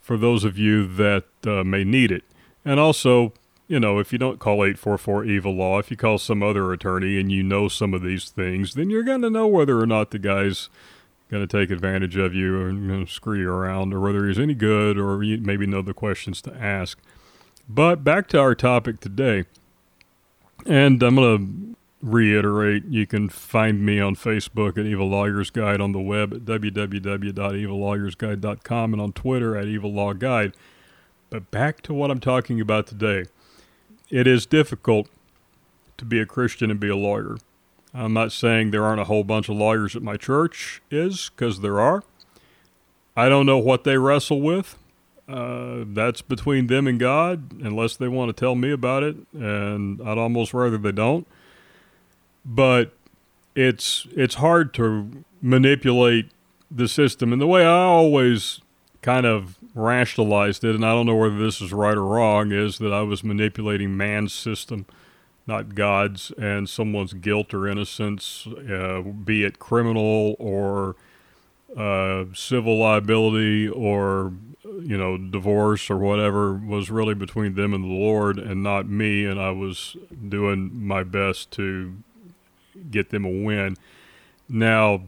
for 0.00 0.16
those 0.16 0.44
of 0.44 0.58
you 0.58 0.86
that 0.86 1.24
uh, 1.46 1.64
may 1.64 1.84
need 1.84 2.10
it. 2.10 2.24
And 2.64 2.80
also, 2.80 3.32
you 3.68 3.78
know, 3.78 3.98
if 3.98 4.12
you 4.12 4.18
don't 4.18 4.38
call 4.38 4.64
844 4.64 5.26
Evil 5.26 5.54
Law, 5.54 5.78
if 5.78 5.90
you 5.90 5.96
call 5.96 6.18
some 6.18 6.42
other 6.42 6.72
attorney 6.72 7.20
and 7.20 7.30
you 7.30 7.42
know 7.42 7.68
some 7.68 7.92
of 7.92 8.02
these 8.02 8.30
things, 8.30 8.74
then 8.74 8.88
you're 8.88 9.02
going 9.02 9.22
to 9.22 9.30
know 9.30 9.46
whether 9.46 9.78
or 9.78 9.86
not 9.86 10.10
the 10.10 10.18
guy's 10.18 10.70
going 11.30 11.46
to 11.46 11.58
take 11.58 11.70
advantage 11.70 12.16
of 12.16 12.34
you 12.34 12.66
and 12.66 12.90
you 12.90 12.98
know, 12.98 13.04
screw 13.04 13.38
you 13.38 13.50
around, 13.50 13.92
or 13.92 14.00
whether 14.00 14.26
he's 14.26 14.38
any 14.38 14.54
good, 14.54 14.98
or 14.98 15.22
you 15.22 15.36
maybe 15.38 15.66
know 15.66 15.82
the 15.82 15.92
questions 15.92 16.40
to 16.42 16.54
ask. 16.54 16.98
But 17.68 18.02
back 18.02 18.28
to 18.28 18.40
our 18.40 18.54
topic 18.54 19.00
today, 19.00 19.44
and 20.64 21.02
I'm 21.02 21.16
going 21.16 21.38
to 21.38 21.76
reiterate 22.00 22.86
you 22.86 23.06
can 23.06 23.28
find 23.28 23.84
me 23.84 24.00
on 24.00 24.16
Facebook 24.16 24.78
at 24.78 24.86
Evil 24.86 25.10
Lawyers 25.10 25.50
Guide, 25.50 25.82
on 25.82 25.92
the 25.92 26.00
web 26.00 26.32
at 26.32 26.46
www.evillawyersguide.com, 26.46 28.92
and 28.94 29.02
on 29.02 29.12
Twitter 29.12 29.54
at 29.56 29.66
Evil 29.66 29.92
Law 29.92 30.14
Guide. 30.14 30.54
But 31.28 31.50
back 31.50 31.82
to 31.82 31.92
what 31.92 32.10
I'm 32.10 32.20
talking 32.20 32.62
about 32.62 32.86
today. 32.86 33.26
It 34.10 34.26
is 34.26 34.46
difficult 34.46 35.08
to 35.98 36.04
be 36.04 36.20
a 36.20 36.26
Christian 36.26 36.70
and 36.70 36.80
be 36.80 36.88
a 36.88 36.96
lawyer. 36.96 37.36
I'm 37.92 38.12
not 38.12 38.32
saying 38.32 38.70
there 38.70 38.84
aren't 38.84 39.00
a 39.00 39.04
whole 39.04 39.24
bunch 39.24 39.48
of 39.48 39.56
lawyers 39.56 39.96
at 39.96 40.02
my 40.02 40.16
church, 40.16 40.82
is 40.90 41.30
because 41.30 41.60
there 41.60 41.80
are. 41.80 42.02
I 43.16 43.28
don't 43.28 43.46
know 43.46 43.58
what 43.58 43.84
they 43.84 43.98
wrestle 43.98 44.40
with. 44.40 44.78
Uh, 45.28 45.84
that's 45.86 46.22
between 46.22 46.68
them 46.68 46.86
and 46.86 46.98
God, 46.98 47.60
unless 47.60 47.96
they 47.96 48.08
want 48.08 48.34
to 48.34 48.38
tell 48.38 48.54
me 48.54 48.70
about 48.70 49.02
it, 49.02 49.16
and 49.34 50.00
I'd 50.00 50.16
almost 50.16 50.54
rather 50.54 50.78
they 50.78 50.92
don't. 50.92 51.26
But 52.46 52.94
it's 53.54 54.06
it's 54.16 54.36
hard 54.36 54.72
to 54.74 55.24
manipulate 55.42 56.30
the 56.70 56.88
system, 56.88 57.32
and 57.32 57.42
the 57.42 57.46
way 57.46 57.62
I 57.62 57.82
always 57.82 58.60
kind 59.02 59.26
of 59.26 59.57
rationalized 59.78 60.64
it, 60.64 60.74
and 60.74 60.84
I 60.84 60.90
don't 60.90 61.06
know 61.06 61.16
whether 61.16 61.38
this 61.38 61.60
is 61.60 61.72
right 61.72 61.96
or 61.96 62.04
wrong, 62.04 62.52
is 62.52 62.78
that 62.78 62.92
I 62.92 63.02
was 63.02 63.24
manipulating 63.24 63.96
man's 63.96 64.32
system 64.32 64.86
not 65.48 65.74
God's, 65.74 66.30
and 66.32 66.68
someone's 66.68 67.14
guilt 67.14 67.54
or 67.54 67.66
innocence, 67.66 68.46
uh, 68.46 69.00
be 69.00 69.44
it 69.44 69.58
criminal 69.58 70.36
or 70.38 70.94
uh, 71.74 72.26
civil 72.34 72.78
liability 72.78 73.66
or 73.66 74.34
you 74.82 74.98
know 74.98 75.16
divorce 75.16 75.90
or 75.90 75.96
whatever, 75.96 76.52
was 76.52 76.90
really 76.90 77.14
between 77.14 77.54
them 77.54 77.72
and 77.72 77.82
the 77.82 77.88
Lord, 77.88 78.38
and 78.38 78.62
not 78.62 78.88
me. 78.88 79.24
And 79.24 79.40
I 79.40 79.50
was 79.50 79.96
doing 80.28 80.70
my 80.86 81.02
best 81.02 81.50
to 81.52 81.94
get 82.90 83.08
them 83.08 83.24
a 83.24 83.30
win. 83.30 83.76
Now 84.50 85.04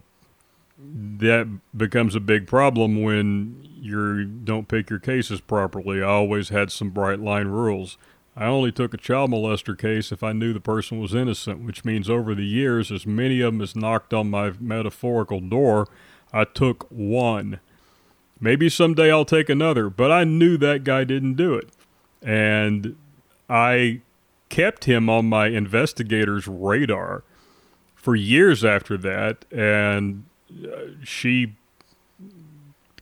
that 1.18 1.48
becomes 1.76 2.14
a 2.14 2.20
big 2.20 2.46
problem 2.46 3.02
when 3.02 3.60
you 3.80 4.24
don't 4.24 4.68
pick 4.68 4.90
your 4.90 4.98
cases 4.98 5.40
properly. 5.40 6.02
I 6.02 6.06
always 6.06 6.48
had 6.50 6.70
some 6.70 6.90
bright 6.90 7.20
line 7.20 7.48
rules. 7.48 7.96
I 8.36 8.46
only 8.46 8.72
took 8.72 8.94
a 8.94 8.98
child 8.98 9.30
molester 9.30 9.76
case 9.76 10.12
if 10.12 10.22
I 10.22 10.32
knew 10.32 10.52
the 10.52 10.60
person 10.60 11.00
was 11.00 11.14
innocent, 11.14 11.64
which 11.64 11.84
means 11.84 12.08
over 12.08 12.34
the 12.34 12.46
years, 12.46 12.90
as 12.90 13.06
many 13.06 13.40
of 13.40 13.52
them 13.52 13.60
as 13.60 13.76
knocked 13.76 14.14
on 14.14 14.30
my 14.30 14.52
metaphorical 14.60 15.40
door, 15.40 15.88
I 16.32 16.44
took 16.44 16.86
one. 16.90 17.60
Maybe 18.40 18.68
someday 18.68 19.10
I'll 19.10 19.24
take 19.24 19.50
another, 19.50 19.90
but 19.90 20.10
I 20.10 20.24
knew 20.24 20.56
that 20.58 20.84
guy 20.84 21.04
didn't 21.04 21.34
do 21.34 21.54
it. 21.54 21.68
And 22.22 22.96
I 23.48 24.00
kept 24.48 24.84
him 24.84 25.10
on 25.10 25.26
my 25.26 25.48
investigator's 25.48 26.46
radar 26.46 27.24
for 27.94 28.14
years 28.14 28.64
after 28.64 28.96
that. 28.98 29.44
And 29.50 30.24
she 31.02 31.56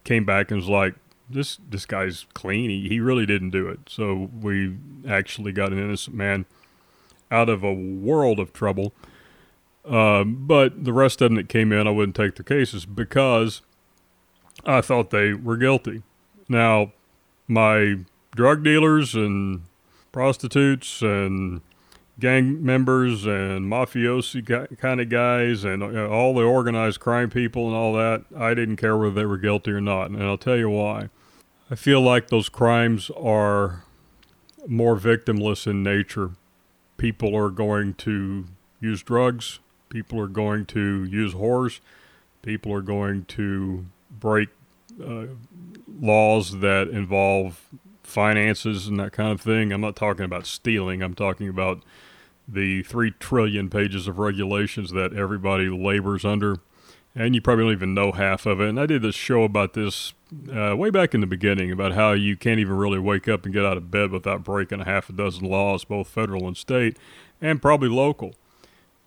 came 0.05 0.25
back 0.25 0.51
and 0.51 0.61
was 0.61 0.69
like, 0.69 0.95
this 1.31 1.59
this 1.69 1.85
guy's 1.85 2.27
clean. 2.33 2.71
He, 2.71 2.89
he 2.89 3.01
really 3.01 3.27
didn't 3.27 3.51
do 3.51 3.69
it. 3.69 3.81
So 3.87 4.31
we 4.41 4.77
actually 5.07 5.53
got 5.53 5.73
an 5.73 5.79
innocent 5.79 6.17
man 6.17 6.47
out 7.31 7.49
of 7.49 7.63
a 7.63 7.73
world 7.73 8.39
of 8.39 8.53
trouble. 8.53 8.93
Um, 9.85 10.47
but 10.47 10.85
the 10.85 10.93
rest 10.93 11.21
of 11.21 11.31
them 11.31 11.37
that 11.37 11.49
came 11.49 11.73
in, 11.73 11.87
I 11.87 11.91
wouldn't 11.91 12.17
take 12.17 12.37
their 12.37 12.45
cases 12.45 12.87
because 12.87 13.63
I 14.65 14.81
thought 14.81 15.11
they 15.11 15.33
were 15.33 15.57
guilty. 15.57 16.03
Now, 16.49 16.93
my 17.47 18.01
drug 18.35 18.63
dealers 18.65 19.15
and 19.15 19.63
prostitutes 20.13 21.03
and 21.03 21.61
gang 22.21 22.65
members 22.65 23.25
and 23.25 23.71
mafiosi 23.71 24.79
kind 24.79 25.01
of 25.01 25.09
guys 25.09 25.65
and 25.65 25.83
uh, 25.83 26.09
all 26.09 26.35
the 26.35 26.43
organized 26.43 26.99
crime 27.01 27.31
people 27.31 27.69
and 27.69 27.77
all 27.77 27.93
that, 27.93 28.25
I 28.37 28.55
didn't 28.55 28.77
care 28.77 28.97
whether 28.97 29.15
they 29.15 29.27
were 29.27 29.39
guilty 29.39 29.71
or 29.71 29.81
not. 29.81 30.11
And 30.11 30.23
I'll 30.23 30.39
tell 30.39 30.57
you 30.57 30.71
why. 30.71 31.11
I 31.71 31.75
feel 31.75 32.01
like 32.01 32.29
those 32.29 32.49
crimes 32.49 33.11
are 33.11 33.85
more 34.67 34.97
victimless 34.97 35.67
in 35.67 35.83
nature. 35.83 36.31
People 36.97 37.37
are 37.37 37.51
going 37.51 37.95
to 37.95 38.47
use 38.81 39.03
drugs, 39.03 39.61
people 39.89 40.21
are 40.21 40.29
going 40.29 40.67
to 40.67 41.05
use 41.05 41.35
whores, 41.35 41.81
people 42.43 42.73
are 42.73 42.83
going 42.83 43.25
to 43.27 43.87
break 44.11 44.49
uh, 45.05 45.27
laws 46.01 46.59
that 46.59 46.89
involve 46.89 47.69
finances 48.03 48.89
and 48.89 48.99
that 48.99 49.13
kind 49.13 49.31
of 49.31 49.41
thing. 49.41 49.73
I'm 49.73 49.81
not 49.81 49.95
talking 49.95 50.25
about 50.25 50.47
stealing, 50.47 51.03
I'm 51.03 51.15
talking 51.15 51.49
about 51.49 51.83
the 52.49 52.83
three 52.83 53.11
trillion 53.11 53.69
pages 53.69 54.09
of 54.09 54.19
regulations 54.19 54.91
that 54.93 55.13
everybody 55.13 55.69
labors 55.69 56.25
under 56.25 56.61
and 57.19 57.35
you 57.35 57.41
probably 57.41 57.65
don't 57.65 57.73
even 57.73 57.95
know 57.95 58.13
half 58.13 58.47
of 58.47 58.61
it. 58.61 58.69
And 58.69 58.79
I 58.79 58.87
did 58.87 59.03
this 59.03 59.17
show 59.17 59.43
about 59.43 59.73
this 59.73 60.15
uh, 60.55 60.77
way 60.77 60.91
back 60.91 61.15
in 61.15 61.21
the 61.21 61.27
beginning 61.27 61.73
about 61.73 61.93
how 61.93 62.13
you 62.13 62.37
can't 62.37 62.61
even 62.61 62.77
really 62.77 63.01
wake 63.01 63.29
up 63.29 63.45
and 63.45 63.53
get 63.53 63.65
out 63.65 63.77
of 63.77 63.91
bed 63.91 64.13
without 64.13 64.45
breaking 64.45 64.81
a 64.81 64.85
half 64.85 65.09
a 65.09 65.13
dozen 65.13 65.45
laws, 65.45 65.85
both 65.85 66.09
federal 66.09 66.47
and 66.47 66.57
state, 66.57 66.97
and 67.41 67.61
probably 67.61 67.89
local. 67.89 68.35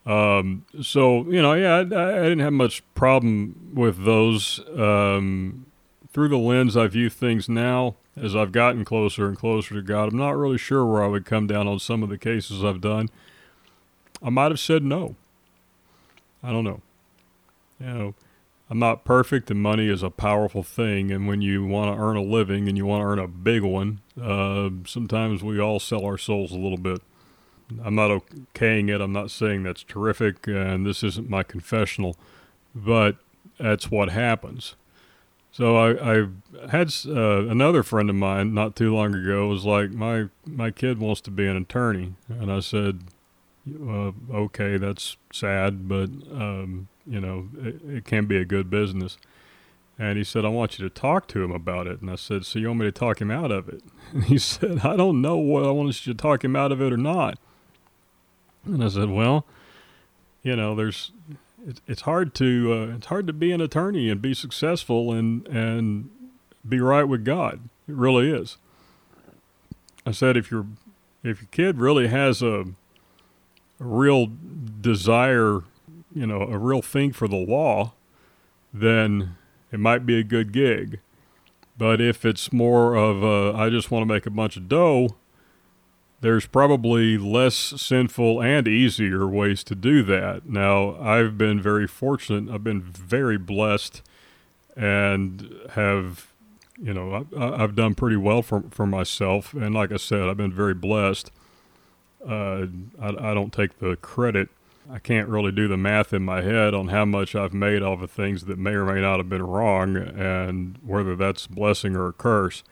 Um, 0.06 0.66
so 0.82 1.24
you 1.30 1.42
know, 1.42 1.54
yeah, 1.54 1.76
I, 1.76 1.80
I, 1.80 2.24
didn't 2.24 2.40
have 2.40 2.54
much 2.54 2.84
problem 2.96 3.72
with 3.74 4.04
those. 4.04 4.60
Um, 4.78 5.68
through 6.12 6.28
the 6.28 6.38
lens 6.38 6.76
I 6.76 6.88
view 6.88 7.10
things 7.10 7.48
now, 7.48 7.96
as 8.18 8.36
I've 8.36 8.52
gotten 8.52 8.84
closer 8.84 9.28
and 9.28 9.38
closer 9.38 9.76
to 9.76 9.82
God, 9.82 10.12
I'm 10.12 10.18
not 10.18 10.36
really 10.36 10.58
sure 10.58 10.86
where 10.86 11.04
I 11.04 11.08
would 11.08 11.24
come 11.24 11.48
down 11.48 11.68
on 11.68 11.80
some 11.80 12.04
of 12.04 12.10
the 12.10 12.18
cases 12.18 12.66
I've 12.66 12.82
done. 12.82 13.10
I 14.24 14.30
might 14.30 14.52
have 14.52 14.60
said 14.60 14.84
no. 14.84 15.16
I 16.44 16.52
don't 16.52 16.64
know. 16.64 16.82
You 17.80 17.86
know, 17.88 18.16
I'm 18.70 18.80
not 18.80 19.04
perfect, 19.04 19.50
and 19.52 19.62
money 19.62 19.90
is 19.90 20.04
a 20.04 20.10
powerful 20.10 20.64
thing. 20.64 21.12
And 21.12 21.28
when 21.28 21.42
you 21.42 21.66
want 21.66 21.96
to 21.96 22.02
earn 22.02 22.16
a 22.16 22.22
living 22.22 22.68
and 22.68 22.78
you 22.78 22.86
want 22.86 23.02
to 23.02 23.06
earn 23.06 23.20
a 23.20 23.28
big 23.28 23.64
one, 23.64 24.02
uh, 24.22 24.70
sometimes 24.86 25.44
we 25.44 25.60
all 25.60 25.80
sell 25.80 26.06
our 26.06 26.18
souls 26.18 26.52
a 26.52 26.58
little 26.58 26.78
bit. 26.78 27.02
I'm 27.84 27.96
not 27.96 28.12
okaying 28.12 28.90
it. 28.90 29.02
I'm 29.02 29.14
not 29.14 29.32
saying 29.32 29.64
that's 29.64 29.84
terrific, 29.84 30.48
and 30.48 30.86
this 30.86 31.04
isn't 31.04 31.30
my 31.30 31.44
confessional, 31.44 32.18
but 32.76 33.18
that's 33.58 33.90
what 33.90 34.10
happens. 34.10 34.76
So 35.52 35.76
I, 35.76 36.14
I 36.14 36.28
had 36.70 36.94
uh, 37.06 37.48
another 37.48 37.84
friend 37.84 38.10
of 38.10 38.16
mine 38.16 38.54
not 38.54 38.76
too 38.76 38.94
long 38.94 39.14
ago 39.14 39.48
was 39.48 39.66
like, 39.66 39.92
my 39.92 40.30
my 40.46 40.72
kid 40.72 41.00
wants 41.00 41.22
to 41.22 41.32
be 41.32 41.46
an 41.46 41.58
attorney, 41.58 42.14
and 42.30 42.52
I 42.52 42.62
said, 42.62 43.02
uh, 43.70 44.12
okay, 44.34 44.78
that's 44.78 45.18
sad, 45.32 45.88
but 45.88 46.10
um, 46.32 46.88
you 47.06 47.20
know, 47.20 47.50
it, 47.60 47.82
it, 47.88 48.06
can 48.06 48.26
be 48.26 48.38
a 48.38 48.46
good 48.46 48.70
business. 48.70 49.18
And 50.00 50.18
he 50.18 50.24
said, 50.24 50.46
I 50.46 50.50
want 50.50 50.80
you 50.80 50.88
to 50.88 50.94
talk 50.94 51.28
to 51.28 51.44
him 51.44 51.52
about 51.52 51.86
it. 51.86 52.02
And 52.02 52.10
I 52.10 52.16
said, 52.16 52.46
So 52.46 52.58
you 52.58 52.68
want 52.68 52.80
me 52.80 52.86
to 52.88 52.92
talk 52.92 53.22
him 53.22 53.30
out 53.30 53.52
of 53.52 53.70
it? 53.70 53.84
And 54.14 54.24
he 54.26 54.38
said, 54.40 54.80
I 54.80 54.98
don't 54.98 55.22
know 55.22 55.38
what 55.38 55.64
I 55.64 55.72
want 55.72 56.06
you 56.06 56.14
to 56.14 56.18
talk 56.18 56.44
him 56.44 56.56
out 56.56 56.72
of 56.72 56.82
it 56.82 56.92
or 56.92 56.98
not. 56.98 57.38
And 58.66 58.84
I 58.84 58.90
said, 58.90 59.10
Well, 59.10 59.46
you 60.44 60.56
know, 60.56 60.76
there's 60.76 61.12
it's, 61.66 61.82
it's 61.88 62.02
hard 62.02 62.34
to 62.36 62.74
uh, 62.74 62.96
it's 62.96 63.08
hard 63.08 63.28
to 63.28 63.34
be 63.34 63.52
an 63.52 63.62
attorney 63.62 64.10
and 64.10 64.22
be 64.22 64.34
successful 64.34 65.14
and 65.14 65.48
and 65.48 66.10
be 66.68 66.80
right 66.80 67.04
with 67.04 67.24
God. 67.24 67.70
It 67.88 67.96
really 67.96 68.32
is. 68.32 68.58
I 70.06 70.12
said 70.12 70.36
if 70.36 70.50
your 70.50 70.66
if 71.24 71.42
your 71.42 71.50
kid 71.52 71.78
really 71.78 72.08
has 72.08 72.42
a 72.42 72.66
real 73.86 74.32
desire, 74.82 75.62
you 76.14 76.28
know, 76.28 76.42
a 76.42 76.58
real 76.58 76.82
thing 76.82 77.12
for 77.12 77.28
the 77.28 77.36
law, 77.36 77.94
then 78.74 79.36
it 79.72 79.80
might 79.80 80.06
be 80.06 80.20
a 80.20 80.24
good 80.24 80.52
gig. 80.52 81.00
But 81.78 82.00
if 82.00 82.26
it's 82.26 82.54
more 82.54 82.96
of 82.96 83.24
a, 83.24 83.58
I 83.58 83.70
just 83.70 83.90
want 83.90 84.04
to 84.04 84.14
make 84.14 84.26
a 84.26 84.32
bunch 84.32 84.56
of 84.56 84.70
dough, 84.70 85.16
there's 86.22 86.46
probably 86.46 87.18
less 87.18 87.56
sinful 87.56 88.42
and 88.42 88.68
easier 88.68 89.28
ways 89.28 89.64
to 89.66 89.76
do 89.76 90.04
that. 90.04 90.48
Now, 90.48 90.96
I've 91.02 91.38
been 91.38 91.60
very 91.60 91.88
fortunate. 91.88 92.54
I've 92.54 92.64
been 92.64 92.82
very 92.82 93.40
blessed 93.40 94.04
and 94.78 95.52
have, 95.72 96.32
you 96.80 96.94
know, 96.94 97.26
I, 97.36 97.58
have 97.58 97.76
done 97.76 97.96
pretty 97.96 98.18
well 98.18 98.44
for, 98.44 98.64
for 98.70 98.86
myself. 98.86 99.54
And 99.54 99.74
like 99.74 99.92
I 99.92 99.98
said, 99.98 100.30
I've 100.30 100.38
been 100.38 100.54
very 100.54 100.76
blessed. 100.76 101.32
Uh, 102.28 102.68
I, 103.02 103.10
I 103.10 103.34
don't 103.34 103.52
take 103.52 103.80
the 103.80 103.96
credit. 103.98 104.50
I 104.92 105.00
can't 105.00 105.30
really 105.30 105.52
do 105.52 105.68
the 105.68 105.78
math 105.78 106.14
in 106.14 106.24
my 106.24 106.42
head 106.42 106.74
on 106.74 106.90
how 106.90 107.06
much 107.06 107.36
I've 107.36 107.54
made 107.54 107.82
off 107.82 108.02
of 108.02 108.12
things 108.12 108.46
that 108.46 108.58
may 108.58 108.72
or 108.72 108.86
may 108.86 109.02
not 109.02 109.18
have 109.18 109.30
been 109.30 109.46
wrong 109.46 109.96
and 109.96 110.78
whether 110.84 111.16
that's 111.16 111.46
a 111.46 111.50
blessing 111.50 111.96
or 111.96 112.08
a 112.08 112.14
curse. 112.14 112.64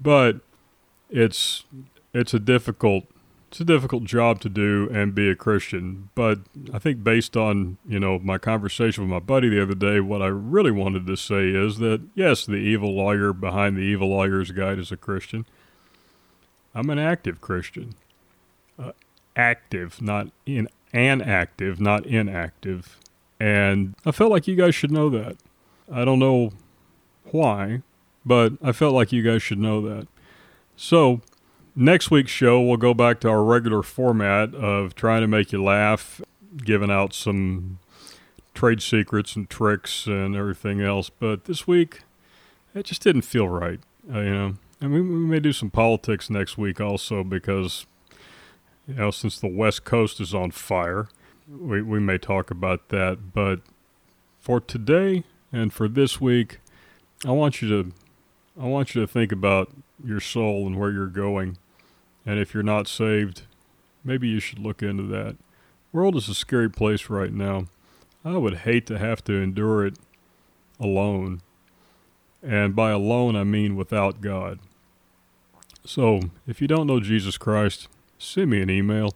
But 0.00 0.40
it's 1.10 1.64
it's 2.14 2.32
a 2.32 2.38
difficult 2.38 3.04
it's 3.50 3.60
a 3.60 3.64
difficult 3.66 4.04
job 4.04 4.40
to 4.40 4.48
do 4.48 4.88
and 4.90 5.14
be 5.14 5.28
a 5.28 5.36
Christian. 5.36 6.08
But 6.14 6.38
I 6.72 6.78
think 6.78 7.04
based 7.04 7.36
on, 7.36 7.76
you 7.86 8.00
know, 8.00 8.18
my 8.18 8.38
conversation 8.38 9.04
with 9.04 9.10
my 9.10 9.18
buddy 9.18 9.50
the 9.50 9.62
other 9.62 9.74
day, 9.74 10.00
what 10.00 10.22
I 10.22 10.28
really 10.28 10.70
wanted 10.70 11.06
to 11.06 11.16
say 11.18 11.50
is 11.50 11.76
that 11.78 12.00
yes, 12.14 12.46
the 12.46 12.54
evil 12.54 12.94
lawyer 12.94 13.34
behind 13.34 13.76
the 13.76 13.82
evil 13.82 14.08
lawyer's 14.08 14.52
guide 14.52 14.78
is 14.78 14.90
a 14.90 14.96
Christian. 14.96 15.44
I'm 16.74 16.88
an 16.88 16.98
active 16.98 17.42
Christian. 17.42 17.94
Uh, 18.78 18.92
active, 19.36 20.02
not 20.02 20.28
in 20.46 20.68
an 20.92 21.22
active, 21.22 21.80
not 21.80 22.06
inactive. 22.06 22.98
And 23.40 23.94
I 24.04 24.12
felt 24.12 24.30
like 24.30 24.46
you 24.46 24.56
guys 24.56 24.74
should 24.74 24.92
know 24.92 25.10
that. 25.10 25.36
I 25.90 26.04
don't 26.04 26.18
know 26.18 26.52
why, 27.30 27.82
but 28.24 28.52
I 28.62 28.72
felt 28.72 28.94
like 28.94 29.12
you 29.12 29.22
guys 29.22 29.42
should 29.42 29.58
know 29.58 29.80
that. 29.82 30.06
So, 30.76 31.22
Next 31.74 32.10
week's 32.10 32.30
show, 32.30 32.60
we'll 32.60 32.76
go 32.76 32.92
back 32.92 33.18
to 33.20 33.30
our 33.30 33.42
regular 33.42 33.82
format 33.82 34.54
of 34.54 34.94
trying 34.94 35.22
to 35.22 35.26
make 35.26 35.52
you 35.52 35.64
laugh, 35.64 36.20
giving 36.58 36.90
out 36.90 37.14
some 37.14 37.78
trade 38.52 38.82
secrets 38.82 39.36
and 39.36 39.48
tricks 39.48 40.06
and 40.06 40.36
everything 40.36 40.82
else. 40.82 41.08
But 41.08 41.44
this 41.44 41.66
week, 41.66 42.02
it 42.74 42.84
just 42.84 43.02
didn't 43.02 43.22
feel 43.22 43.48
right. 43.48 43.80
Uh, 44.12 44.20
you 44.20 44.34
know, 44.34 44.54
and 44.82 44.92
we 44.92 45.00
may 45.00 45.40
do 45.40 45.54
some 45.54 45.70
politics 45.70 46.28
next 46.28 46.58
week 46.58 46.78
also 46.78 47.24
because, 47.24 47.86
you 48.86 48.94
know, 48.94 49.10
since 49.10 49.38
the 49.38 49.48
West 49.48 49.84
Coast 49.84 50.20
is 50.20 50.34
on 50.34 50.50
fire, 50.50 51.08
we, 51.48 51.82
we 51.82 52.00
may 52.00 52.18
talk 52.18 52.50
about 52.50 52.88
that. 52.88 53.32
But 53.32 53.60
for 54.40 54.60
today 54.60 55.24
and 55.52 55.72
for 55.72 55.88
this 55.88 56.20
week, 56.20 56.58
I 57.24 57.30
want 57.30 57.62
you 57.62 57.68
to 57.68 57.92
I 58.60 58.66
want 58.66 58.94
you 58.94 59.00
to 59.00 59.06
think 59.06 59.32
about 59.32 59.70
your 60.04 60.20
soul 60.20 60.66
and 60.66 60.78
where 60.78 60.90
you're 60.90 61.06
going. 61.06 61.56
And 62.26 62.38
if 62.38 62.52
you're 62.52 62.62
not 62.62 62.86
saved, 62.86 63.42
maybe 64.04 64.28
you 64.28 64.40
should 64.40 64.58
look 64.58 64.82
into 64.82 65.04
that. 65.04 65.36
World 65.92 66.16
is 66.16 66.28
a 66.28 66.34
scary 66.34 66.68
place 66.68 67.08
right 67.08 67.32
now. 67.32 67.66
I 68.24 68.36
would 68.36 68.58
hate 68.58 68.86
to 68.86 68.98
have 68.98 69.24
to 69.24 69.34
endure 69.34 69.86
it 69.86 69.98
alone. 70.78 71.40
And 72.42 72.76
by 72.76 72.90
alone, 72.90 73.36
I 73.36 73.44
mean 73.44 73.76
without 73.76 74.20
God. 74.20 74.58
So, 75.84 76.20
if 76.46 76.60
you 76.60 76.68
don't 76.68 76.86
know 76.86 77.00
Jesus 77.00 77.36
Christ, 77.38 77.88
send 78.22 78.50
me 78.50 78.62
an 78.62 78.70
email 78.70 79.14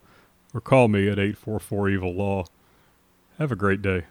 or 0.52 0.60
call 0.60 0.88
me 0.88 1.08
at 1.08 1.18
844 1.18 1.90
Evil 1.90 2.14
Law. 2.14 2.44
Have 3.38 3.52
a 3.52 3.56
great 3.56 3.82
day. 3.82 4.04